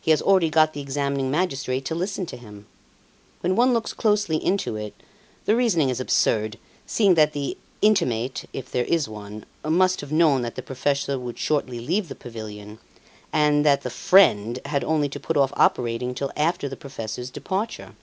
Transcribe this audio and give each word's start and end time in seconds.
He 0.00 0.12
has 0.12 0.22
already 0.22 0.48
got 0.48 0.74
the 0.74 0.80
examining 0.80 1.28
magistrate 1.28 1.84
to 1.86 1.94
listen 1.96 2.24
to 2.26 2.36
him. 2.36 2.66
When 3.40 3.56
one 3.56 3.72
looks 3.74 3.92
closely 3.92 4.36
into 4.36 4.76
it, 4.76 4.94
the 5.44 5.56
reasoning 5.56 5.88
is 5.88 5.98
absurd, 5.98 6.56
seeing 6.86 7.14
that 7.14 7.32
the 7.32 7.58
'intimate' 7.82 8.44
if 8.52 8.70
there 8.70 8.84
is 8.84 9.08
one 9.08 9.44
must 9.64 10.02
have 10.02 10.12
known 10.12 10.42
that 10.42 10.54
the 10.54 10.62
professor 10.62 11.18
would 11.18 11.36
shortly 11.40 11.80
leave 11.80 12.06
the 12.06 12.14
pavilion, 12.14 12.78
and 13.32 13.66
that 13.66 13.80
the 13.82 13.90
'friend' 13.90 14.60
had 14.66 14.84
only 14.84 15.08
to 15.08 15.18
put 15.18 15.36
off 15.36 15.52
operating 15.56 16.14
till 16.14 16.30
after 16.36 16.68
the 16.68 16.76
professor's 16.76 17.28
departure. 17.30 17.96